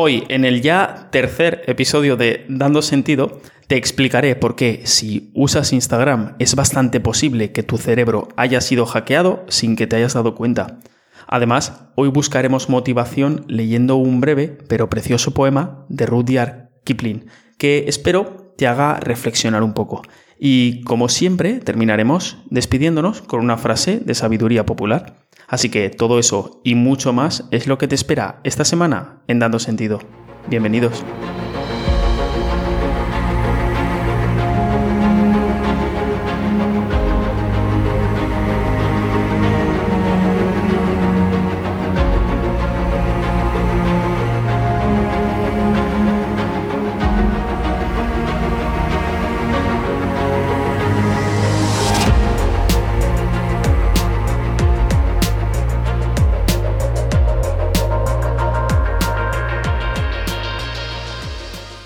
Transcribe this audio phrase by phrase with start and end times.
[0.00, 5.72] Hoy, en el ya tercer episodio de Dando Sentido, te explicaré por qué si usas
[5.72, 10.36] Instagram es bastante posible que tu cerebro haya sido hackeado sin que te hayas dado
[10.36, 10.78] cuenta.
[11.26, 17.26] Además, hoy buscaremos motivación leyendo un breve pero precioso poema de Rudyard Kipling,
[17.58, 20.02] que espero te haga reflexionar un poco.
[20.38, 25.16] Y como siempre, terminaremos despidiéndonos con una frase de sabiduría popular.
[25.48, 29.38] Así que todo eso y mucho más es lo que te espera esta semana en
[29.38, 30.00] Dando Sentido.
[30.48, 31.04] Bienvenidos.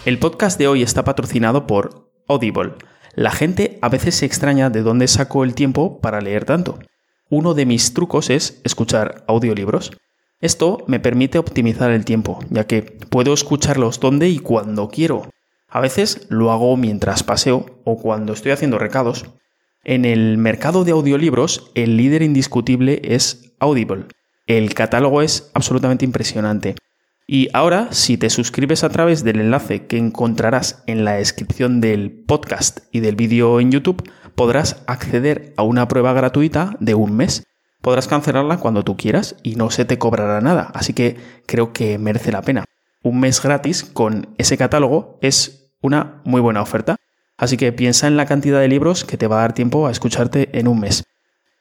[0.04, 2.72] El podcast de hoy está patrocinado por Audible.
[3.14, 6.80] La gente a veces se extraña de dónde saco el tiempo para leer tanto.
[7.30, 9.92] Uno de mis trucos es escuchar audiolibros.
[10.40, 15.30] Esto me permite optimizar el tiempo, ya que puedo escucharlos donde y cuando quiero.
[15.68, 19.26] A veces lo hago mientras paseo o cuando estoy haciendo recados.
[19.84, 24.06] En el mercado de audiolibros, el líder indiscutible es Audible.
[24.48, 26.74] El catálogo es absolutamente impresionante.
[27.26, 32.10] Y ahora, si te suscribes a través del enlace que encontrarás en la descripción del
[32.10, 34.02] podcast y del vídeo en YouTube,
[34.34, 37.44] podrás acceder a una prueba gratuita de un mes.
[37.80, 41.98] Podrás cancelarla cuando tú quieras y no se te cobrará nada, así que creo que
[41.98, 42.64] merece la pena.
[43.02, 46.96] Un mes gratis con ese catálogo es una muy buena oferta,
[47.36, 49.90] así que piensa en la cantidad de libros que te va a dar tiempo a
[49.90, 51.04] escucharte en un mes.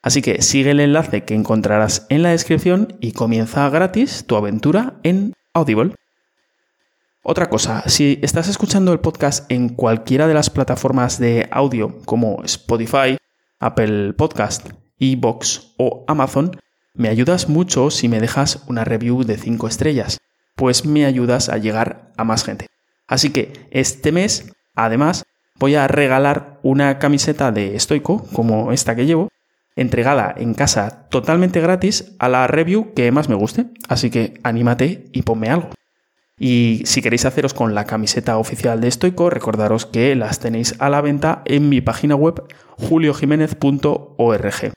[0.04, 4.96] Así que sigue el enlace que encontrarás en la descripción y comienza gratis tu aventura
[5.04, 5.96] en Audible.
[7.24, 12.42] Otra cosa, si estás escuchando el podcast en cualquiera de las plataformas de audio como
[12.44, 13.18] Spotify,
[13.60, 16.58] Apple Podcast, Evox o Amazon,
[16.94, 20.20] me ayudas mucho si me dejas una review de 5 estrellas,
[20.56, 22.68] pues me ayudas a llegar a más gente.
[23.08, 25.26] Así que este mes, además,
[25.60, 29.30] voy a regalar una camiseta de estoico, como esta que llevo,
[29.82, 33.66] entregada en casa totalmente gratis a la review que más me guste.
[33.88, 35.70] Así que anímate y ponme algo.
[36.44, 40.90] Y si queréis haceros con la camiseta oficial de Stoico, recordaros que las tenéis a
[40.90, 42.42] la venta en mi página web
[42.78, 44.74] juliojiménez.org.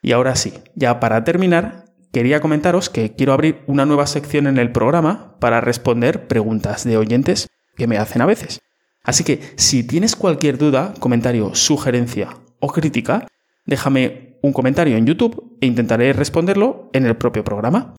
[0.00, 4.56] Y ahora sí, ya para terminar, quería comentaros que quiero abrir una nueva sección en
[4.56, 8.62] el programa para responder preguntas de oyentes que me hacen a veces.
[9.04, 13.26] Así que si tienes cualquier duda, comentario, sugerencia o crítica,
[13.66, 17.94] déjame un comentario en YouTube e intentaré responderlo en el propio programa.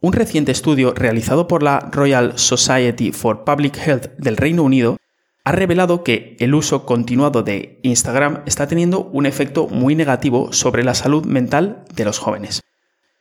[0.00, 4.98] Un reciente estudio realizado por la Royal Society for Public Health del Reino Unido
[5.44, 10.84] ha revelado que el uso continuado de Instagram está teniendo un efecto muy negativo sobre
[10.84, 12.60] la salud mental de los jóvenes.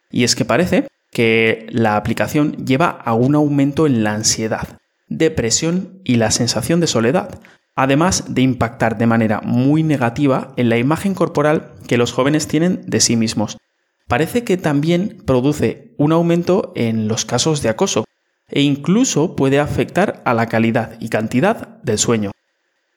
[0.09, 6.01] Y es que parece que la aplicación lleva a un aumento en la ansiedad, depresión
[6.03, 7.39] y la sensación de soledad,
[7.75, 12.83] además de impactar de manera muy negativa en la imagen corporal que los jóvenes tienen
[12.85, 13.57] de sí mismos.
[14.07, 18.05] Parece que también produce un aumento en los casos de acoso
[18.49, 22.31] e incluso puede afectar a la calidad y cantidad del sueño.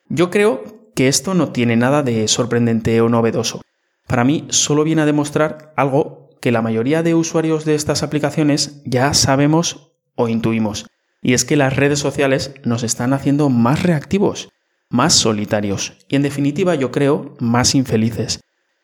[0.08, 0.64] Yo creo
[0.94, 3.62] que esto no tiene nada de sorprendente o novedoso.
[4.06, 8.82] Para mí solo viene a demostrar algo que la mayoría de usuarios de estas aplicaciones
[8.84, 10.86] ya sabemos o intuimos,
[11.22, 14.48] y es que las redes sociales nos están haciendo más reactivos
[14.88, 18.40] más solitarios y en definitiva yo creo más infelices.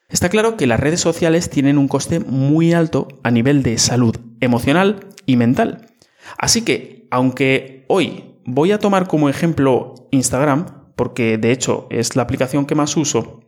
[0.08, 4.14] Está claro que las redes sociales tienen un coste muy alto a nivel de salud
[4.40, 5.86] emocional y mental.
[6.36, 12.22] Así que, aunque hoy voy a tomar como ejemplo Instagram, porque de hecho es la
[12.22, 13.40] aplicación que más uso,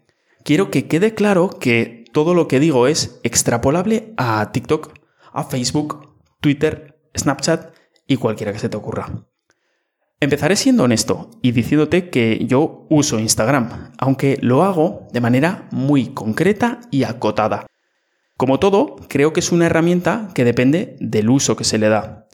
[0.43, 4.95] quiero que quede claro que todo lo que digo es extrapolable a TikTok,
[5.33, 7.75] a Facebook, Twitter, Snapchat
[8.07, 9.27] y cualquiera que se te ocurra.
[10.25, 16.15] Empezaré siendo honesto y diciéndote que yo uso Instagram, aunque lo hago de manera muy
[16.15, 17.67] concreta y acotada.
[18.39, 22.27] Como todo, creo que es una herramienta que depende del uso que se le da.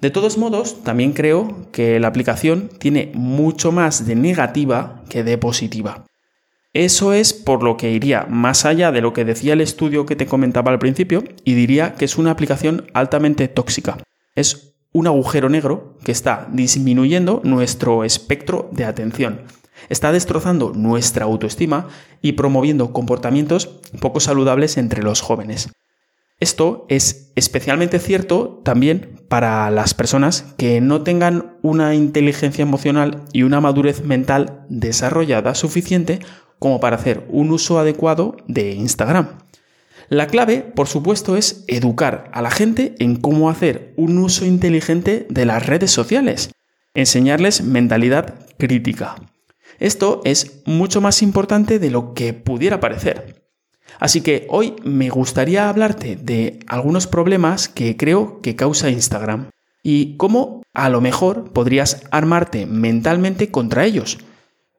[0.00, 5.36] De todos modos, también creo que la aplicación tiene mucho más de negativa que de
[5.36, 6.06] positiva.
[6.72, 10.16] Eso es por lo que iría más allá de lo que decía el estudio que
[10.16, 13.98] te comentaba al principio y diría que es una aplicación altamente tóxica.
[14.34, 19.42] Es un agujero negro que está disminuyendo nuestro espectro de atención.
[19.90, 21.88] Está destrozando nuestra autoestima
[22.22, 23.66] y promoviendo comportamientos
[24.00, 25.68] poco saludables entre los jóvenes.
[26.40, 33.42] Esto es especialmente cierto también para las personas que no tengan una inteligencia emocional y
[33.42, 36.20] una madurez mental desarrollada suficiente
[36.58, 39.28] como para hacer un uso adecuado de Instagram.
[40.08, 45.26] La clave, por supuesto, es educar a la gente en cómo hacer un uso inteligente
[45.28, 46.50] de las redes sociales,
[46.94, 49.16] enseñarles mentalidad crítica.
[49.78, 53.46] Esto es mucho más importante de lo que pudiera parecer.
[53.98, 59.50] Así que hoy me gustaría hablarte de algunos problemas que creo que causa Instagram
[59.82, 64.18] y cómo a lo mejor podrías armarte mentalmente contra ellos.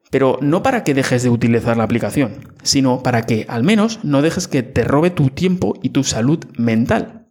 [0.10, 4.22] Pero no para que dejes de utilizar la aplicación, sino para que al menos no
[4.22, 7.28] dejes que te robe tu tiempo y tu salud mental.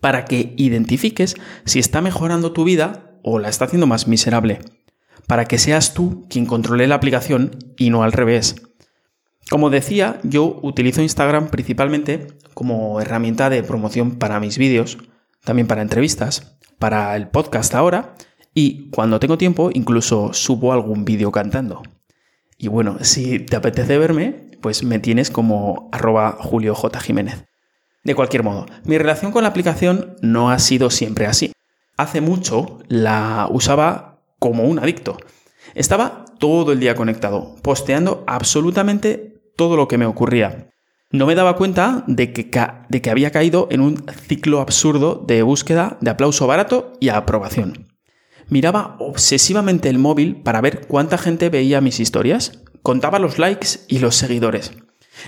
[0.00, 1.34] Para que identifiques
[1.64, 4.60] si está mejorando tu vida o la está haciendo más miserable.
[5.26, 8.56] Para que seas tú quien controle la aplicación y no al revés.
[9.50, 14.98] Como decía, yo utilizo Instagram principalmente como herramienta de promoción para mis vídeos,
[15.44, 18.14] también para entrevistas, para el podcast ahora
[18.54, 21.82] y cuando tengo tiempo incluso subo algún vídeo cantando.
[22.58, 27.00] Y bueno, si te apetece verme, pues me tienes como arroba Julio J.
[27.00, 27.44] Jiménez.
[28.04, 31.52] De cualquier modo, mi relación con la aplicación no ha sido siempre así.
[31.96, 35.16] Hace mucho la usaba como un adicto.
[35.74, 40.70] Estaba todo el día conectado, posteando absolutamente todo lo que me ocurría.
[41.10, 42.50] No me daba cuenta de que,
[42.88, 47.91] de que había caído en un ciclo absurdo de búsqueda de aplauso barato y aprobación.
[48.52, 53.98] Miraba obsesivamente el móvil para ver cuánta gente veía mis historias, contaba los likes y
[53.98, 54.72] los seguidores.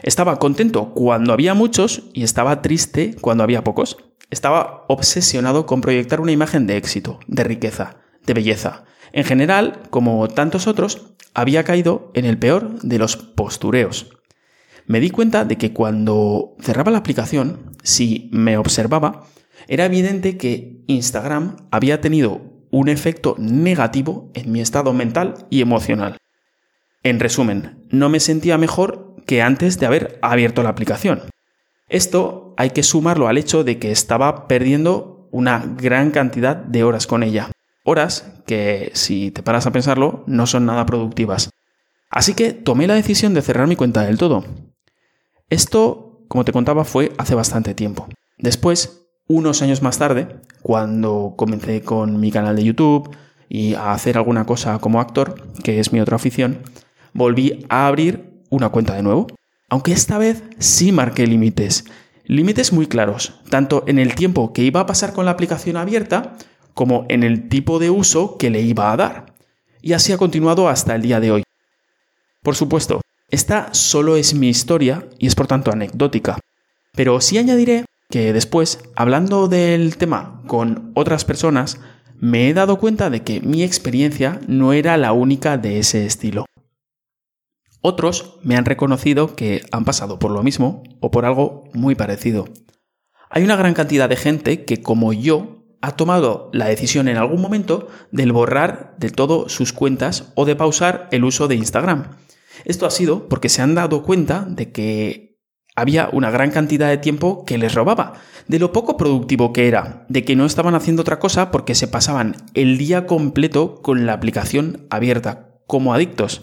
[0.02, 3.96] Estaba contento cuando había muchos y estaba triste cuando había pocos.
[4.28, 8.84] Estaba obsesionado con proyectar una imagen de éxito, de riqueza, de belleza.
[9.12, 14.18] En general, como tantos otros, había caído en el peor de los postureos.
[14.84, 19.24] Me di cuenta de que cuando cerraba la aplicación, si me observaba,
[19.66, 26.18] era evidente que Instagram había tenido un efecto negativo en mi estado mental y emocional.
[27.04, 31.22] En resumen, no me sentía mejor que antes de haber abierto la aplicación.
[31.88, 37.06] Esto hay que sumarlo al hecho de que estaba perdiendo una gran cantidad de horas
[37.06, 37.52] con ella.
[37.84, 41.50] Horas que, si te paras a pensarlo, no son nada productivas.
[42.10, 44.44] Así que tomé la decisión de cerrar mi cuenta del todo.
[45.48, 48.08] Esto, como te contaba, fue hace bastante tiempo.
[48.36, 50.28] Después, unos años más tarde,
[50.62, 53.14] cuando comencé con mi canal de YouTube
[53.48, 56.60] y a hacer alguna cosa como actor, que es mi otra afición,
[57.12, 59.26] volví a abrir una cuenta de nuevo.
[59.68, 61.84] Aunque esta vez sí marqué límites.
[62.26, 66.36] Límites muy claros, tanto en el tiempo que iba a pasar con la aplicación abierta,
[66.72, 69.34] como en el tipo de uso que le iba a dar.
[69.82, 71.42] Y así ha continuado hasta el día de hoy.
[72.42, 73.00] Por supuesto,
[73.30, 76.38] esta solo es mi historia y es por tanto anecdótica.
[76.92, 81.80] Pero sí añadiré que después, hablando del tema con otras personas,
[82.16, 86.46] me he dado cuenta de que mi experiencia no era la única de ese estilo.
[87.80, 92.46] Otros me han reconocido que han pasado por lo mismo o por algo muy parecido.
[93.28, 97.42] Hay una gran cantidad de gente que, como yo, ha tomado la decisión en algún
[97.42, 102.16] momento de borrar de todo sus cuentas o de pausar el uso de Instagram.
[102.64, 105.33] Esto ha sido porque se han dado cuenta de que
[105.76, 108.14] había una gran cantidad de tiempo que les robaba,
[108.48, 111.88] de lo poco productivo que era, de que no estaban haciendo otra cosa porque se
[111.88, 116.42] pasaban el día completo con la aplicación abierta, como adictos.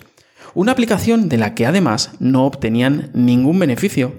[0.53, 4.15] Una aplicación de la que además no obtenían ningún beneficio.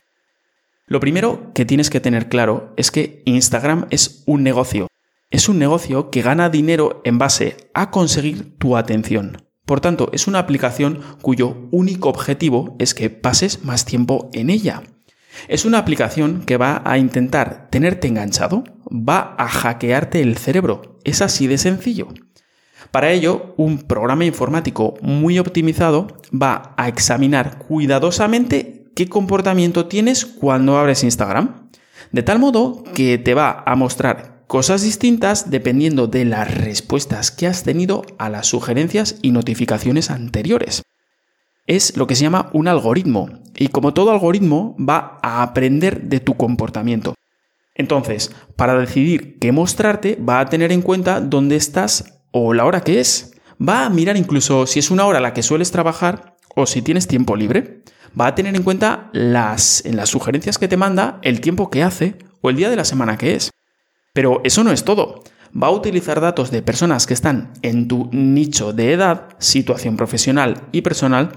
[0.87, 4.89] Lo primero que tienes que tener claro es que Instagram es un negocio
[5.33, 9.49] es un negocio que gana dinero en base a conseguir tu atención.
[9.65, 14.83] Por tanto, es una aplicación cuyo único objetivo es que pases más tiempo en ella.
[15.49, 20.99] Es una aplicación que va a intentar tenerte enganchado, va a hackearte el cerebro.
[21.05, 22.09] Es así de sencillo.
[22.91, 30.77] Para ello, un programa informático muy optimizado va a examinar cuidadosamente qué comportamiento tienes cuando
[30.77, 31.71] abres Instagram.
[32.11, 37.47] De tal modo que te va a mostrar cosas distintas dependiendo de las respuestas que
[37.47, 40.83] has tenido a las sugerencias y notificaciones anteriores.
[41.67, 46.21] Es lo que se llama un algoritmo y como todo algoritmo va a aprender de
[46.21, 47.15] tu comportamiento.
[47.75, 52.83] Entonces, para decidir qué mostrarte, va a tener en cuenta dónde estás o la hora
[52.83, 53.33] que es.
[53.61, 57.07] Va a mirar incluso si es una hora la que sueles trabajar o si tienes
[57.07, 57.83] tiempo libre.
[58.21, 61.83] Va a tener en cuenta las, en las sugerencias que te manda el tiempo que
[61.83, 63.51] hace o el día de la semana que es.
[64.13, 65.23] Pero eso no es todo.
[65.61, 70.63] Va a utilizar datos de personas que están en tu nicho de edad, situación profesional
[70.73, 71.33] y personal.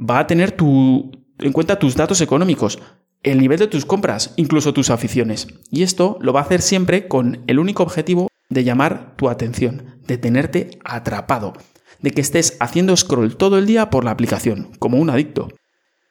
[0.00, 2.78] Va a tener en cuenta tus datos económicos,
[3.22, 5.48] el nivel de tus compras, incluso tus aficiones.
[5.70, 10.00] Y esto lo va a hacer siempre con el único objetivo de llamar tu atención,
[10.06, 11.52] de tenerte atrapado,
[12.00, 15.48] de que estés haciendo scroll todo el día por la aplicación, como un adicto.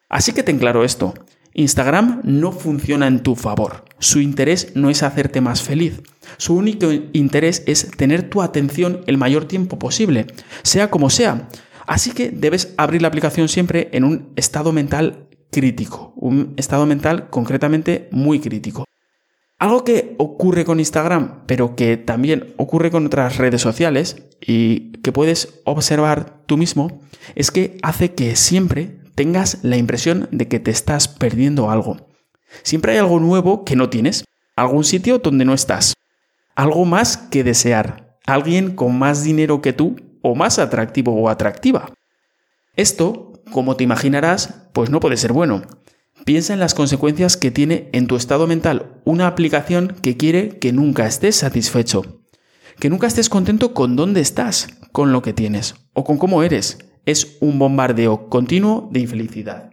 [0.08, 1.14] Así que ten claro esto,
[1.54, 3.86] Instagram no funciona en tu favor.
[4.00, 6.02] Su interés no es hacerte más feliz.
[6.38, 10.28] Su único interés es tener tu atención el mayor tiempo posible,
[10.64, 11.50] sea como sea.
[11.90, 17.32] Así que debes abrir la aplicación siempre en un estado mental crítico, un estado mental
[17.32, 18.86] concretamente muy crítico.
[19.58, 25.12] Algo que ocurre con Instagram, pero que también ocurre con otras redes sociales y que
[25.12, 27.02] puedes observar tú mismo,
[27.34, 31.98] es que hace que siempre tengas la impresión de que te estás perdiendo algo.
[32.62, 35.96] Siempre hay algo nuevo que no tienes, algún sitio donde no estás,
[36.54, 41.94] algo más que desear, alguien con más dinero que tú o más atractivo o atractiva.
[42.76, 45.64] Esto, como te imaginarás, pues no puede ser bueno.
[46.26, 50.74] Piensa en las consecuencias que tiene en tu estado mental una aplicación que quiere que
[50.74, 52.22] nunca estés satisfecho,
[52.80, 56.78] que nunca estés contento con dónde estás, con lo que tienes o con cómo eres,
[57.06, 59.72] es un bombardeo continuo de infelicidad.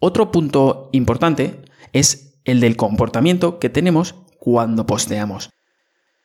[0.00, 5.50] Otro punto importante es el del comportamiento que tenemos cuando posteamos.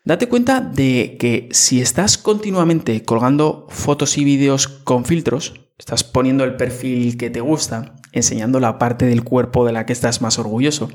[0.06, 6.44] Date cuenta de que si estás continuamente colgando fotos y vídeos con filtros, estás poniendo
[6.44, 10.38] el perfil que te gusta, enseñando la parte del cuerpo de la que estás más
[10.40, 10.90] orgulloso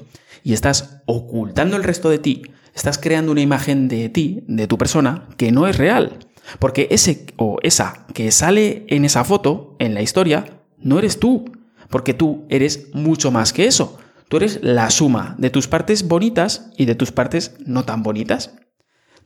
[0.44, 2.42] y estás ocultando el resto de ti,
[2.74, 6.18] estás creando una imagen de ti, de tu persona, que no es real.
[6.58, 11.50] Porque ese o esa que sale en esa foto, en la historia, no eres tú.
[11.88, 13.98] Porque tú eres mucho más que eso.
[14.28, 18.52] Tú eres la suma de tus partes bonitas y de tus partes no tan bonitas.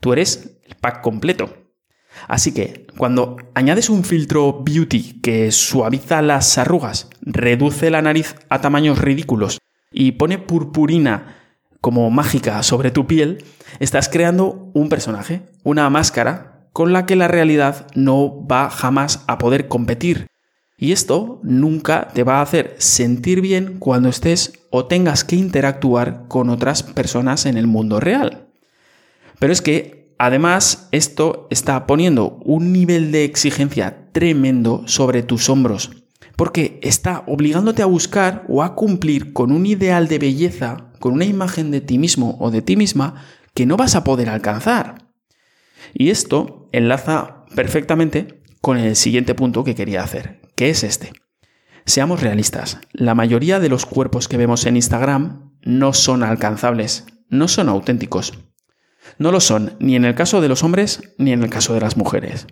[0.02, 1.48] Tú eres el pack completo.
[2.26, 8.60] Así que cuando añades un filtro beauty que suaviza las arrugas, reduce la nariz a
[8.60, 9.58] tamaños ridículos
[9.92, 11.36] y pone purpurina
[11.80, 13.44] como mágica sobre tu piel,
[13.78, 19.38] estás creando un personaje, una máscara con la que la realidad no va jamás a
[19.38, 20.26] poder competir.
[20.76, 26.24] Y esto nunca te va a hacer sentir bien cuando estés o tengas que interactuar
[26.26, 28.51] con otras personas en el mundo real.
[29.42, 35.90] Pero es que además esto está poniendo un nivel de exigencia tremendo sobre tus hombros,
[36.36, 41.24] porque está obligándote a buscar o a cumplir con un ideal de belleza, con una
[41.24, 43.16] imagen de ti mismo o de ti misma
[43.52, 45.08] que no vas a poder alcanzar.
[45.92, 51.10] Y esto enlaza perfectamente con el siguiente punto que quería hacer, que es este.
[51.84, 57.48] Seamos realistas, la mayoría de los cuerpos que vemos en Instagram no son alcanzables, no
[57.48, 58.34] son auténticos.
[59.18, 61.80] No lo son ni en el caso de los hombres ni en el caso de
[61.80, 62.46] las mujeres.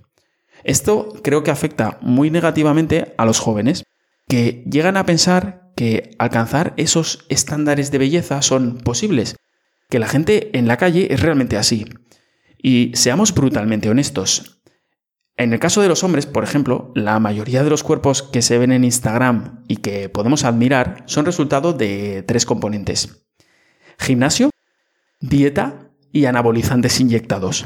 [0.64, 3.84] Esto creo que afecta muy negativamente a los jóvenes,
[4.28, 9.36] que llegan a pensar que alcanzar esos estándares de belleza son posibles,
[9.88, 11.86] que la gente en la calle es realmente así,
[12.62, 14.60] y seamos brutalmente honestos.
[15.36, 18.58] En el caso de los hombres, por ejemplo, la mayoría de los cuerpos que se
[18.58, 23.24] ven en Instagram y que podemos admirar son resultado de tres componentes.
[23.98, 24.50] Gimnasio,
[25.18, 27.64] dieta y anabolizantes inyectados.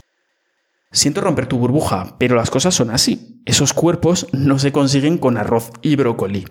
[0.91, 3.41] Siento romper tu burbuja, pero las cosas son así.
[3.45, 6.47] Esos cuerpos no se consiguen con arroz y brócoli.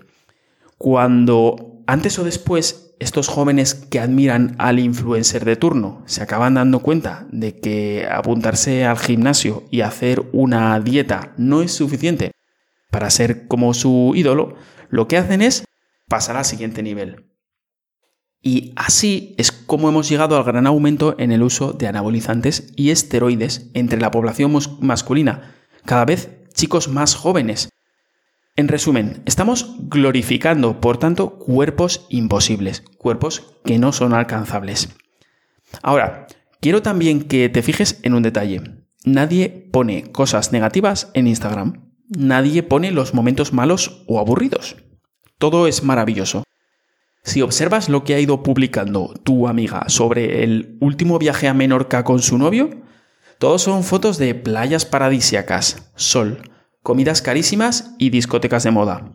[0.78, 6.80] Cuando antes o después estos jóvenes que admiran al influencer de turno se acaban dando
[6.80, 12.32] cuenta de que apuntarse al gimnasio y hacer una dieta no es suficiente
[12.90, 14.56] para ser como su ídolo,
[14.90, 15.66] lo que hacen es
[16.08, 17.33] pasar al siguiente nivel.
[18.44, 22.92] Y así es como hemos llegado al gran aumento en el uso de anabolizantes y
[22.92, 27.70] esteroides entre la población masculina, cada vez chicos más jóvenes,
[28.56, 34.90] en resumen, estamos glorificando, por tanto, cuerpos imposibles, cuerpos que no son alcanzables.
[35.82, 36.28] Ahora,
[36.62, 38.62] quiero también que te fijes en un detalle.
[39.06, 41.94] Nadie pone cosas negativas en Instagram.
[42.10, 44.76] Nadie pone los momentos malos o aburridos.
[45.40, 46.44] Todo es maravilloso.
[47.24, 52.04] Si observas lo que ha ido publicando tu amiga sobre el último viaje a Menorca
[52.04, 52.70] con su novio,
[53.38, 56.52] todos son fotos de playas paradisiacas, sol,
[56.82, 59.14] comidas carísimas y discotecas de moda.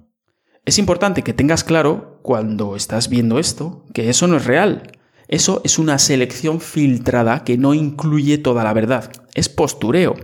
[0.65, 4.91] Es importante que tengas claro, cuando estás viendo esto, que eso no es real.
[5.29, 9.13] Eso es una selección filtrada que no incluye toda la verdad.
[9.35, 10.17] Es postureo.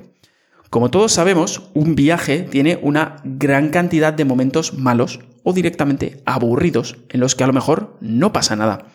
[0.70, 6.96] Como todos sabemos, un viaje tiene una gran cantidad de momentos malos o directamente aburridos
[7.10, 8.86] en los que a lo mejor no pasa nada.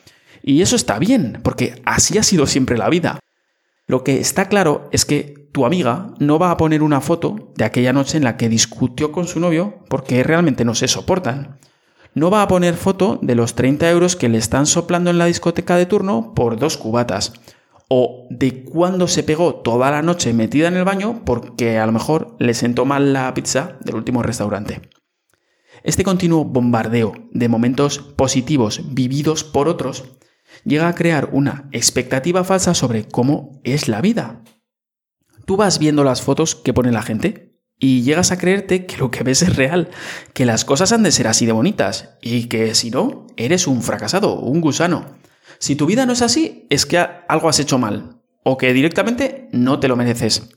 [0.44, 3.20] Y eso está bien, porque así ha sido siempre la vida.
[3.88, 7.66] Lo que está claro es que tu amiga no va a poner una foto de
[7.66, 11.60] aquella noche en la que discutió con su novio porque realmente no se soportan.
[12.16, 15.26] no va a poner foto de los 30 euros que le están soplando en la
[15.26, 17.34] discoteca de turno por dos cubatas.
[17.88, 21.92] O de cuándo se pegó toda la noche metida en el baño porque a lo
[21.92, 24.82] mejor le sentó mal la pizza del último restaurante.
[25.84, 30.04] Este continuo bombardeo de momentos positivos vividos por otros
[30.66, 34.44] llega a crear una expectativa falsa sobre cómo es la vida.
[35.46, 39.10] Tú vas viendo las fotos que pone la gente y llegas a creerte que lo
[39.10, 39.90] que ves es real,
[40.34, 43.82] que las cosas han de ser así de bonitas y que si no, eres un
[43.82, 45.18] fracasado, un gusano.
[45.60, 49.50] Si tu vida no es así, es que algo has hecho mal o que directamente
[49.52, 50.50] no te lo mereces.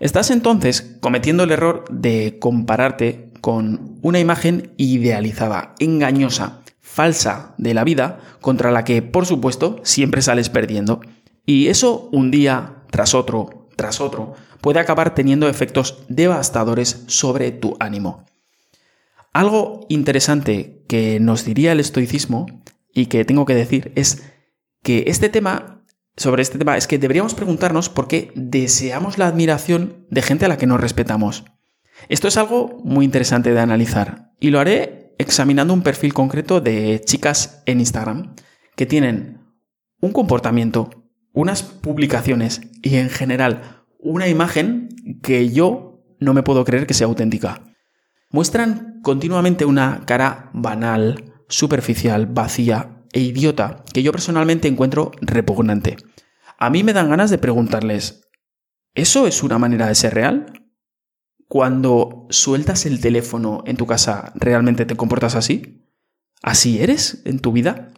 [0.00, 7.82] Estás entonces cometiendo el error de compararte con una imagen idealizada, engañosa, falsa de la
[7.82, 11.00] vida, contra la que, por supuesto, siempre sales perdiendo.
[11.44, 17.76] Y eso un día tras otro, tras otro, puede acabar teniendo efectos devastadores sobre tu
[17.80, 18.24] ánimo.
[19.32, 22.46] Algo interesante que nos diría el estoicismo
[22.94, 24.22] y que tengo que decir es
[24.84, 25.82] que este tema,
[26.16, 30.48] sobre este tema, es que deberíamos preguntarnos por qué deseamos la admiración de gente a
[30.48, 31.42] la que no respetamos.
[32.08, 37.00] Esto es algo muy interesante de analizar y lo haré examinando un perfil concreto de
[37.04, 38.34] chicas en Instagram
[38.76, 39.40] que tienen
[40.00, 40.90] un comportamiento,
[41.32, 44.88] unas publicaciones y en general una imagen
[45.22, 47.62] que yo no me puedo creer que sea auténtica.
[48.30, 55.96] Muestran continuamente una cara banal, superficial, vacía e idiota que yo personalmente encuentro repugnante.
[56.58, 58.28] A mí me dan ganas de preguntarles,
[58.94, 60.65] ¿eso es una manera de ser real?
[61.48, 65.84] Cuando sueltas el teléfono en tu casa, ¿realmente te comportas así?
[66.42, 67.92] ¿Así eres en tu vida?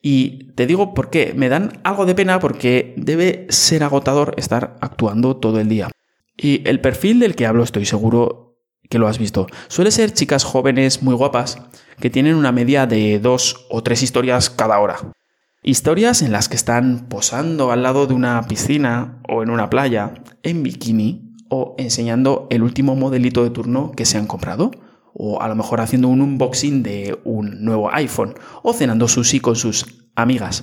[0.00, 4.76] Y te digo por qué, me dan algo de pena porque debe ser agotador estar
[4.80, 5.90] actuando todo el día.
[6.36, 8.58] Y el perfil del que hablo estoy seguro
[8.90, 9.46] que lo has visto.
[9.68, 11.58] Suele ser chicas jóvenes muy guapas
[11.98, 14.96] que tienen una media de dos o tres historias cada hora.
[15.62, 20.12] Historias en las que están posando al lado de una piscina o en una playa,
[20.42, 21.23] en bikini,
[21.78, 24.70] enseñando el último modelito de turno que se han comprado,
[25.14, 29.56] o a lo mejor haciendo un unboxing de un nuevo iPhone, o cenando sushi con
[29.56, 30.62] sus amigas.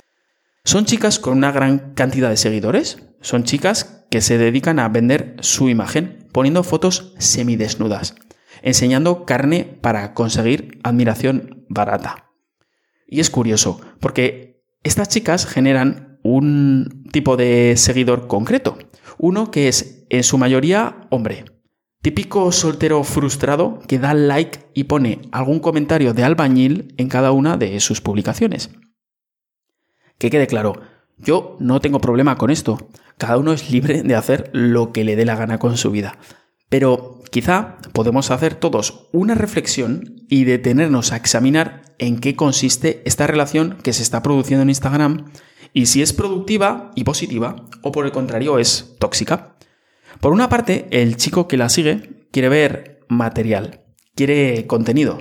[0.64, 5.36] Son chicas con una gran cantidad de seguidores, son chicas que se dedican a vender
[5.40, 8.14] su imagen poniendo fotos semidesnudas,
[8.62, 12.30] enseñando carne para conseguir admiración barata.
[13.06, 18.78] Y es curioso, porque estas chicas generan un tipo de seguidor concreto,
[19.22, 21.44] uno que es en su mayoría hombre.
[22.02, 27.56] Típico soltero frustrado que da like y pone algún comentario de albañil en cada una
[27.56, 28.70] de sus publicaciones.
[30.18, 30.80] Que quede claro,
[31.18, 32.88] yo no tengo problema con esto.
[33.16, 36.18] Cada uno es libre de hacer lo que le dé la gana con su vida.
[36.68, 43.28] Pero quizá podemos hacer todos una reflexión y detenernos a examinar en qué consiste esta
[43.28, 45.26] relación que se está produciendo en Instagram
[45.72, 49.56] y si es productiva y positiva o por el contrario es tóxica.
[50.20, 55.18] Por una parte, el chico que la sigue quiere ver material, quiere contenido,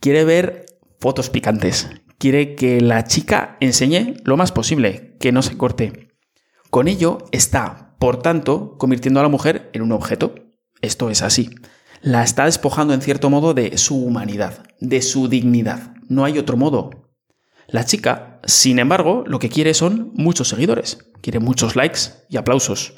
[0.00, 0.66] quiere ver
[1.00, 6.08] fotos picantes, quiere que la chica enseñe lo más posible, que no se corte.
[6.70, 10.34] Con ello está, por tanto, convirtiendo a la mujer en un objeto.
[10.80, 11.50] Esto es así.
[12.02, 15.94] La está despojando en cierto modo de su humanidad, de su dignidad.
[16.08, 17.03] No hay otro modo.
[17.68, 22.94] La chica, sin embargo, lo que quiere son muchos seguidores, quiere muchos likes y aplausos.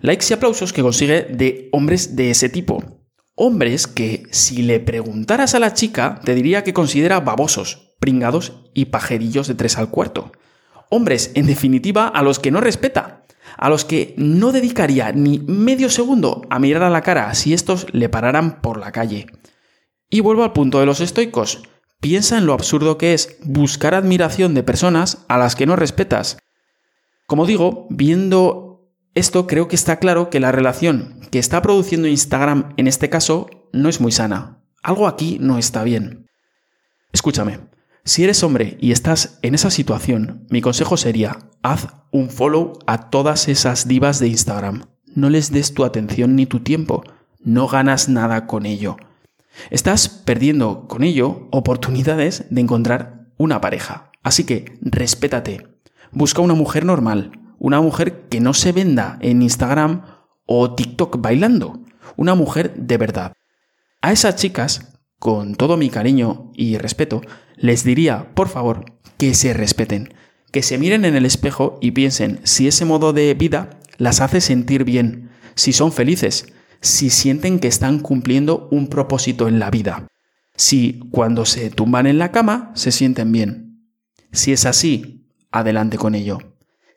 [0.00, 3.00] Likes y aplausos que consigue de hombres de ese tipo.
[3.34, 8.86] Hombres que, si le preguntaras a la chica, te diría que considera babosos, pringados y
[8.86, 10.32] pajerillos de tres al cuarto.
[10.90, 13.22] Hombres, en definitiva, a los que no respeta,
[13.56, 17.86] a los que no dedicaría ni medio segundo a mirar a la cara si estos
[17.92, 19.26] le pararan por la calle.
[20.08, 21.62] Y vuelvo al punto de los estoicos.
[22.00, 26.38] Piensa en lo absurdo que es buscar admiración de personas a las que no respetas.
[27.26, 32.72] Como digo, viendo esto creo que está claro que la relación que está produciendo Instagram
[32.78, 34.64] en este caso no es muy sana.
[34.82, 36.26] Algo aquí no está bien.
[37.12, 37.60] Escúchame,
[38.04, 43.10] si eres hombre y estás en esa situación, mi consejo sería, haz un follow a
[43.10, 44.86] todas esas divas de Instagram.
[45.14, 47.04] No les des tu atención ni tu tiempo.
[47.40, 48.96] No ganas nada con ello.
[49.70, 54.10] Estás perdiendo con ello oportunidades de encontrar una pareja.
[54.22, 55.66] Así que respétate.
[56.12, 60.02] Busca una mujer normal, una mujer que no se venda en Instagram
[60.46, 61.80] o TikTok bailando,
[62.16, 63.32] una mujer de verdad.
[64.02, 67.20] A esas chicas, con todo mi cariño y respeto,
[67.56, 68.86] les diría, por favor,
[69.18, 70.14] que se respeten,
[70.50, 74.40] que se miren en el espejo y piensen si ese modo de vida las hace
[74.40, 76.46] sentir bien, si son felices,
[76.80, 80.06] si sienten que están cumpliendo un propósito en la vida.
[80.56, 83.86] si cuando se tumban en la cama se sienten bien.
[84.30, 86.38] Si es así, adelante con ello.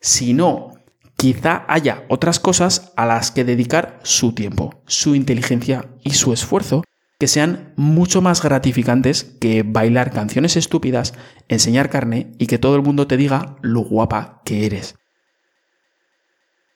[0.02, 0.74] Si no,
[1.16, 6.84] quizá haya otras cosas a las que dedicar su tiempo, su inteligencia y su esfuerzo
[7.20, 11.14] que sean mucho más gratificantes que bailar canciones estúpidas,
[11.48, 14.96] enseñar carne y que todo el mundo te diga lo guapa que eres.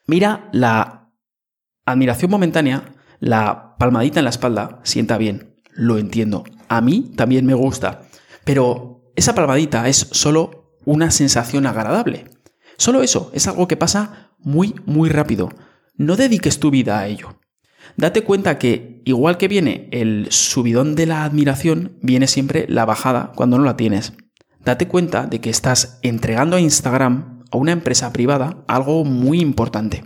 [0.06, 1.10] Mira, la
[1.86, 6.44] admiración momentánea, la palmadita en la espalda, sienta bien, lo entiendo.
[6.68, 8.02] A mí también me gusta,
[8.44, 12.26] pero esa palmadita es solo una sensación agradable.
[12.78, 15.50] Solo eso, es algo que pasa muy, muy rápido.
[15.96, 17.40] No dediques tu vida a ello.
[17.96, 23.32] Date cuenta que, igual que viene el subidón de la admiración, viene siempre la bajada
[23.36, 24.14] cuando no la tienes.
[24.64, 30.04] Date cuenta de que estás entregando a Instagram, a una empresa privada, algo muy importante.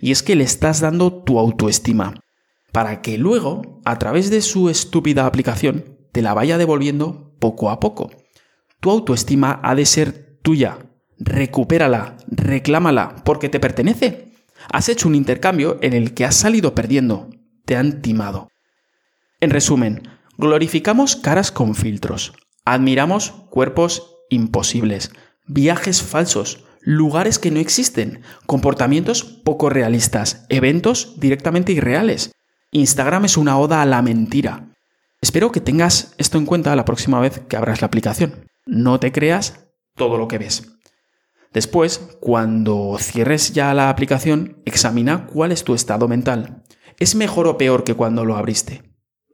[0.00, 2.14] Y es que le estás dando tu autoestima,
[2.72, 7.80] para que luego, a través de su estúpida aplicación, te la vaya devolviendo poco a
[7.80, 8.10] poco.
[8.80, 10.78] Tu autoestima ha de ser tuya.
[11.18, 14.32] Recupérala, reclámala, porque te pertenece.
[14.72, 17.30] Has hecho un intercambio en el que has salido perdiendo.
[17.64, 18.48] Te han timado.
[19.40, 20.02] En resumen,
[20.36, 22.32] glorificamos caras con filtros.
[22.64, 25.10] Admiramos cuerpos imposibles,
[25.46, 32.32] viajes falsos, lugares que no existen, comportamientos poco realistas, eventos directamente irreales.
[32.70, 34.74] Instagram es una oda a la mentira.
[35.22, 38.46] Espero que tengas esto en cuenta la próxima vez que abras la aplicación.
[38.66, 40.74] No te creas todo lo que ves.
[41.54, 46.62] Después, cuando cierres ya la aplicación, examina cuál es tu estado mental.
[46.98, 48.82] ¿Es mejor o peor que cuando lo abriste?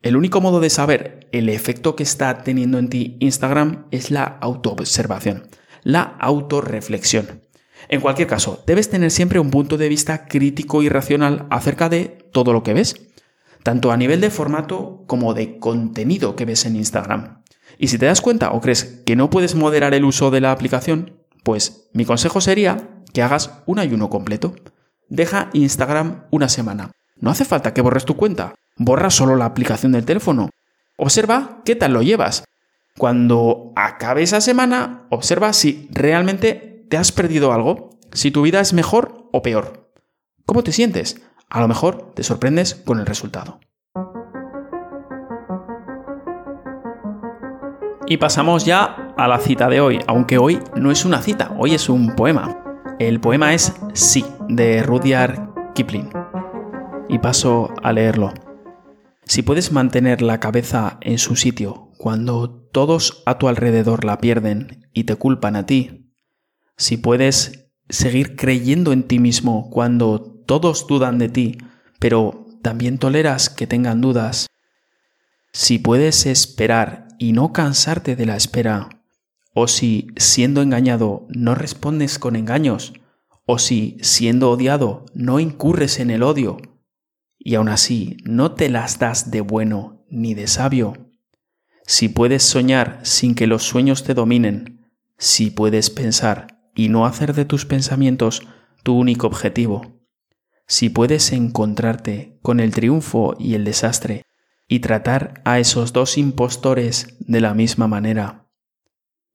[0.00, 4.22] El único modo de saber el efecto que está teniendo en ti Instagram es la
[4.22, 5.48] autoobservación,
[5.82, 7.42] la autorreflexión.
[7.88, 12.28] En cualquier caso, debes tener siempre un punto de vista crítico y racional acerca de
[12.32, 13.13] todo lo que ves,
[13.64, 17.42] tanto a nivel de formato como de contenido que ves en Instagram.
[17.78, 20.52] Y si te das cuenta o crees que no puedes moderar el uso de la
[20.52, 24.54] aplicación, pues mi consejo sería que hagas un ayuno completo.
[25.08, 26.92] Deja Instagram una semana.
[27.16, 28.54] No hace falta que borres tu cuenta.
[28.76, 30.50] Borra solo la aplicación del teléfono.
[30.98, 32.44] Observa qué tal lo llevas.
[32.98, 38.74] Cuando acabe esa semana, observa si realmente te has perdido algo, si tu vida es
[38.74, 39.90] mejor o peor.
[40.44, 41.20] ¿Cómo te sientes?
[41.54, 43.60] A lo mejor te sorprendes con el resultado.
[48.08, 51.74] Y pasamos ya a la cita de hoy, aunque hoy no es una cita, hoy
[51.74, 52.60] es un poema.
[52.98, 56.10] El poema es Sí, de Rudyard Kipling.
[57.08, 58.34] Y paso a leerlo.
[59.22, 64.88] Si puedes mantener la cabeza en su sitio cuando todos a tu alrededor la pierden
[64.92, 66.10] y te culpan a ti,
[66.76, 71.58] si puedes seguir creyendo en ti mismo cuando todos dudan de ti,
[71.98, 74.48] pero también toleras que tengan dudas,
[75.52, 78.88] si puedes esperar y no cansarte de la espera,
[79.52, 82.92] o si, siendo engañado, no respondes con engaños,
[83.46, 86.56] o si, siendo odiado, no incurres en el odio,
[87.38, 90.94] y aún así no te las das de bueno ni de sabio,
[91.86, 97.34] si puedes soñar sin que los sueños te dominen, si puedes pensar y no hacer
[97.34, 98.42] de tus pensamientos
[98.82, 99.93] tu único objetivo,
[100.66, 104.24] si puedes encontrarte con el triunfo y el desastre,
[104.66, 108.48] y tratar a esos dos impostores de la misma manera.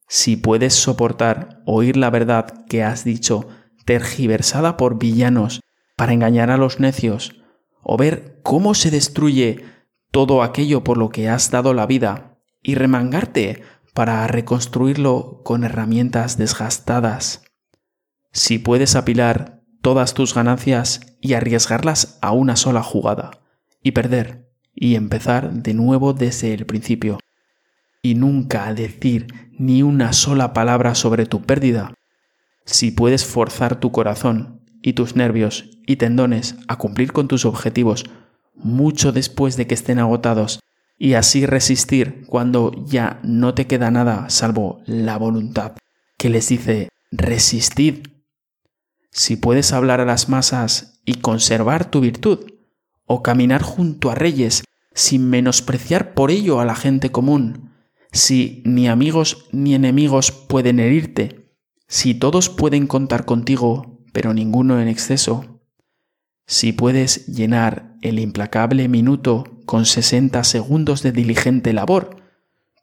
[0.08, 3.48] Si puedes soportar oír la verdad que has dicho
[3.86, 5.62] tergiversada por villanos
[5.96, 7.36] para engañar a los necios,
[7.84, 9.66] o ver cómo se destruye
[10.12, 13.62] todo aquello por lo que has dado la vida, y remangarte
[13.94, 17.44] para reconstruirlo con herramientas desgastadas.
[18.32, 23.40] Si puedes apilar todas tus ganancias y arriesgarlas a una sola jugada,
[23.84, 27.20] y perder y empezar de nuevo desde el principio.
[28.02, 31.94] Y nunca decir ni una sola palabra sobre tu pérdida.
[32.66, 38.06] Si puedes forzar tu corazón y tus nervios y tendones a cumplir con tus objetivos
[38.56, 40.60] mucho después de que estén agotados
[40.98, 45.74] y así resistir cuando ya no te queda nada salvo la voluntad
[46.18, 48.06] que les dice resistid.
[49.12, 52.40] Si puedes hablar a las masas y conservar tu virtud,
[53.06, 57.72] o caminar junto a reyes sin menospreciar por ello a la gente común,
[58.12, 61.50] si ni amigos ni enemigos pueden herirte,
[61.88, 65.60] si todos pueden contar contigo, pero ninguno en exceso,
[66.46, 72.18] si puedes llenar el implacable minuto con sesenta segundos de diligente labor,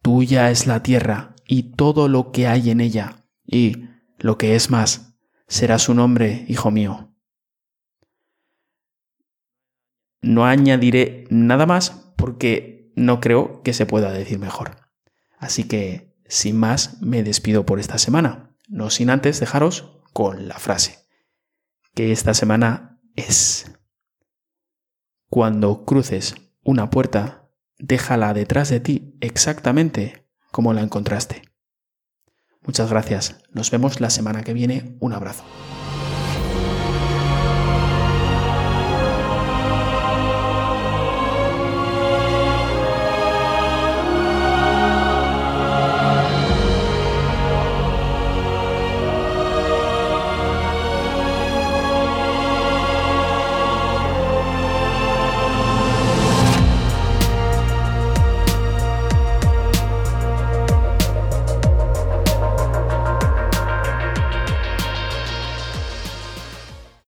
[0.03, 3.85] tuya es la tierra y todo lo que hay en ella, y,
[4.19, 5.16] lo que es más,
[5.47, 7.15] será su nombre, hijo mío.
[10.23, 14.77] No añadiré nada más porque no creo que se pueda decir mejor.
[15.39, 20.59] Así que, sin más, me despido por esta semana, no sin antes dejaros con la
[20.59, 21.07] frase,
[21.95, 23.71] que esta semana es,
[25.29, 31.43] cuando cruces una puerta, déjala detrás de ti exactamente como la encontraste.
[32.67, 35.45] Muchas gracias, nos vemos la semana que viene, un abrazo.